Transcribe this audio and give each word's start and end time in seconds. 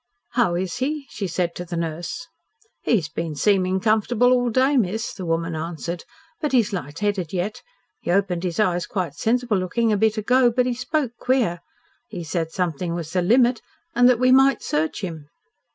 "How 0.31 0.55
is 0.55 0.77
he?" 0.77 1.05
she 1.11 1.27
said 1.27 1.53
to 1.53 1.63
the 1.63 1.77
nurse. 1.77 2.25
"He's 2.81 3.07
been 3.07 3.35
seeming 3.35 3.79
comfortable 3.79 4.33
all 4.33 4.49
day, 4.49 4.75
miss," 4.75 5.13
the 5.13 5.27
woman 5.27 5.53
answered, 5.55 6.05
"but 6.41 6.53
he's 6.53 6.73
light 6.73 6.97
headed 7.01 7.31
yet. 7.31 7.61
He 7.99 8.09
opened 8.09 8.43
his 8.43 8.59
eyes 8.59 8.87
quite 8.87 9.13
sensible 9.13 9.57
looking 9.59 9.91
a 9.91 9.97
bit 9.97 10.17
ago, 10.17 10.49
but 10.49 10.65
he 10.65 10.73
spoke 10.73 11.11
queer. 11.19 11.59
He 12.07 12.23
said 12.23 12.49
something 12.49 12.95
was 12.95 13.13
the 13.13 13.21
limit, 13.21 13.61
and 13.93 14.09
that 14.09 14.17
we 14.19 14.31
might 14.31 14.63
search 14.63 15.01
him." 15.01 15.27